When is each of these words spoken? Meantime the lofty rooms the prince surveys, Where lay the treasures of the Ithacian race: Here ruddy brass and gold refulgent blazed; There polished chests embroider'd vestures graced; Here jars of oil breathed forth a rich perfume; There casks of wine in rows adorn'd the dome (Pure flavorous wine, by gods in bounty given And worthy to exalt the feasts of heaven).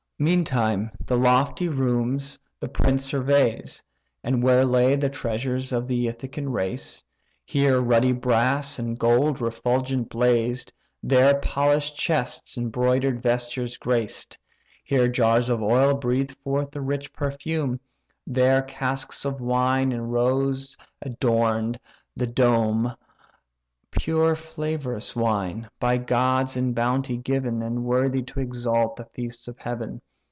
Meantime 0.23 0.91
the 1.03 1.17
lofty 1.17 1.67
rooms 1.67 2.37
the 2.59 2.67
prince 2.67 3.05
surveys, 3.05 3.81
Where 4.23 4.63
lay 4.63 4.95
the 4.95 5.09
treasures 5.09 5.71
of 5.71 5.87
the 5.87 6.05
Ithacian 6.05 6.51
race: 6.51 7.03
Here 7.43 7.81
ruddy 7.81 8.11
brass 8.11 8.77
and 8.77 8.99
gold 8.99 9.41
refulgent 9.41 10.09
blazed; 10.09 10.71
There 11.01 11.39
polished 11.39 11.95
chests 11.97 12.55
embroider'd 12.55 13.19
vestures 13.19 13.77
graced; 13.77 14.37
Here 14.83 15.07
jars 15.07 15.49
of 15.49 15.63
oil 15.63 15.95
breathed 15.95 16.37
forth 16.43 16.75
a 16.75 16.81
rich 16.81 17.11
perfume; 17.13 17.79
There 18.27 18.61
casks 18.61 19.25
of 19.25 19.41
wine 19.41 19.91
in 19.91 20.01
rows 20.01 20.77
adorn'd 21.01 21.79
the 22.15 22.27
dome 22.27 22.95
(Pure 23.89 24.35
flavorous 24.35 25.15
wine, 25.15 25.67
by 25.79 25.97
gods 25.97 26.55
in 26.55 26.73
bounty 26.73 27.17
given 27.17 27.63
And 27.63 27.83
worthy 27.85 28.21
to 28.21 28.39
exalt 28.39 28.97
the 28.97 29.05
feasts 29.05 29.47
of 29.47 29.57
heaven). 29.57 29.99